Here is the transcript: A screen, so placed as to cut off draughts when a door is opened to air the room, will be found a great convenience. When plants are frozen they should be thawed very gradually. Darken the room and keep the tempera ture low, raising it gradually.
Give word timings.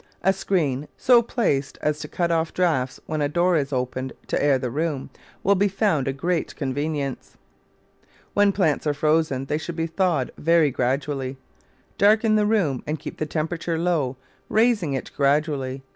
A 0.23 0.33
screen, 0.33 0.87
so 0.97 1.21
placed 1.21 1.77
as 1.79 1.99
to 1.99 2.07
cut 2.07 2.31
off 2.31 2.55
draughts 2.55 2.99
when 3.05 3.21
a 3.21 3.29
door 3.29 3.55
is 3.55 3.71
opened 3.71 4.13
to 4.29 4.43
air 4.43 4.57
the 4.57 4.71
room, 4.71 5.11
will 5.43 5.53
be 5.53 5.67
found 5.67 6.07
a 6.07 6.11
great 6.11 6.55
convenience. 6.55 7.37
When 8.33 8.51
plants 8.51 8.87
are 8.87 8.95
frozen 8.95 9.45
they 9.45 9.59
should 9.59 9.75
be 9.75 9.85
thawed 9.85 10.31
very 10.39 10.71
gradually. 10.71 11.37
Darken 11.99 12.35
the 12.35 12.47
room 12.47 12.83
and 12.87 12.97
keep 12.97 13.17
the 13.19 13.27
tempera 13.27 13.59
ture 13.59 13.77
low, 13.77 14.17
raising 14.49 14.93
it 14.93 15.11
gradually. 15.15 15.83